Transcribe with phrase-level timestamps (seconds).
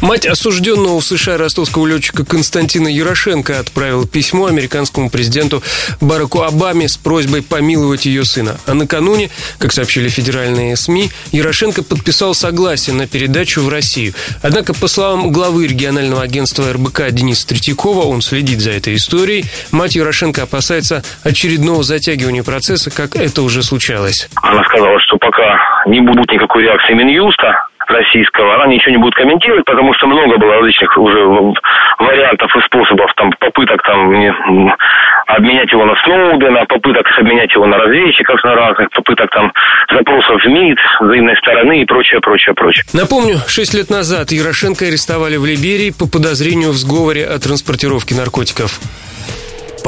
[0.00, 5.60] Мать осужденного в США ростовского летчика Константина Ярошенко отправила письмо американскому президенту
[6.00, 8.58] Бараку Обаме с просьбой помиловать ее сына.
[8.66, 14.14] А накануне, как сообщили федеральные СМИ, Ярошенко подписал согласие на передачу в Россию.
[14.40, 19.96] Однако, по словам главы регионального агентства РБК Дениса Третьякова, он следит за этой историей, мать
[19.96, 24.28] Ярошенко опасается очередного затягивания процесса, как это уже случалось.
[24.36, 29.64] Она сказала, что пока не будет никакой реакции Минюста, российского, она ничего не будет комментировать,
[29.64, 31.24] потому что много было различных уже
[31.98, 34.74] вариантов и способов, там, попыток там
[35.26, 39.52] обменять его на Сноудена, попыток обменять его на разведчиков на разных, попыток там
[39.90, 42.84] запросов в МИД, взаимной стороны и прочее, прочее, прочее.
[42.92, 48.80] Напомню, шесть лет назад Ярошенко арестовали в Либерии по подозрению в сговоре о транспортировке наркотиков.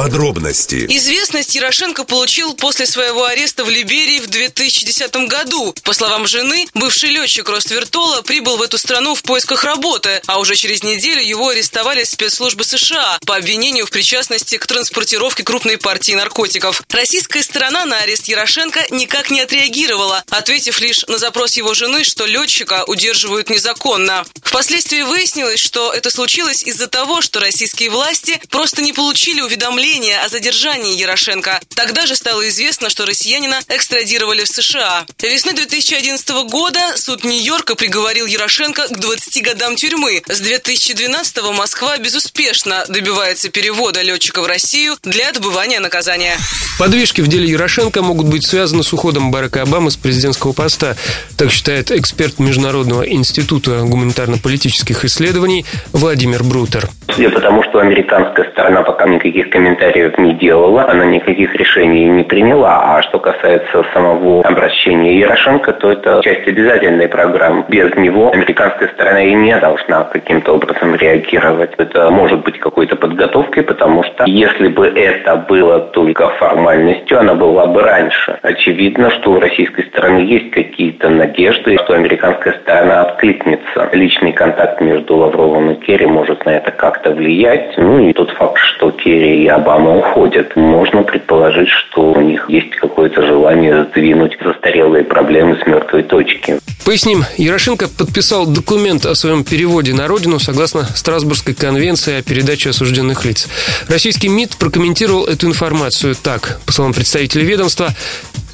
[0.00, 0.86] Подробности.
[0.88, 5.74] Известность Ярошенко получил после своего ареста в Либерии в 2010 году.
[5.84, 10.54] По словам жены, бывший летчик Роствертола прибыл в эту страну в поисках работы, а уже
[10.54, 16.80] через неделю его арестовали спецслужбы США по обвинению в причастности к транспортировке крупной партии наркотиков.
[16.88, 22.24] Российская сторона на арест Ярошенко никак не отреагировала, ответив лишь на запрос его жены, что
[22.24, 24.24] летчика удерживают незаконно.
[24.42, 30.18] Впоследствии выяснилось, что это случилось из-за того, что российские власти просто не получили уведомления уведомление
[30.24, 31.60] о задержании Ярошенко.
[31.74, 35.04] Тогда же стало известно, что россиянина экстрадировали в США.
[35.22, 40.22] Весной 2011 года суд Нью-Йорка приговорил Ярошенко к 20 годам тюрьмы.
[40.28, 46.36] С 2012 Москва безуспешно добивается перевода летчика в Россию для отбывания наказания.
[46.78, 50.96] Подвижки в деле Ярошенко могут быть связаны с уходом Барака Обамы с президентского поста.
[51.36, 56.88] Так считает эксперт Международного института гуманитарно-политических исследований Владимир Брутер.
[57.14, 62.06] Судя по тому, что американская сторона пока никаких комментариев комментариев не делала, она никаких решений
[62.06, 62.96] не приняла.
[62.96, 67.64] А что касается самого обращения Ярошенко, то это часть обязательной программы.
[67.68, 71.70] Без него американская сторона и не должна каким-то образом реагировать.
[71.78, 77.66] Это может быть какой-то подготовкой, потому что если бы это было только формальностью, она была
[77.66, 78.38] бы раньше.
[78.42, 83.88] Очевидно, что у российской стороны есть какие-то надежды, что американская сторона откликнется.
[83.92, 87.74] Личный контакт между Лавровым и Керри может на это как-то влиять.
[87.76, 90.54] Ну и тот факт, что Керри и Обама уходят.
[90.56, 96.58] Можно предположить, что у них есть какое-то желание сдвинуть застарелые проблемы с мертвой точки.
[96.84, 103.24] Поясним, Ярошенко подписал документ о своем переводе на родину согласно Страсбургской конвенции о передаче осужденных
[103.24, 103.48] лиц.
[103.88, 106.60] Российский МИД прокомментировал эту информацию так.
[106.66, 107.94] По словам представителя ведомства,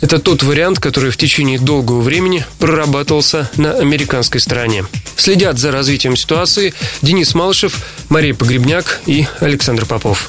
[0.00, 4.84] это тот вариант, который в течение долгого времени прорабатывался на американской стороне.
[5.16, 7.80] Следят за развитием ситуации Денис Малышев,
[8.10, 10.28] Мария Погребняк и Александр Попов.